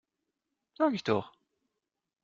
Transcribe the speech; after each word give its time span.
Sag 0.73 0.95
ich 0.95 1.03
doch! 1.03 1.31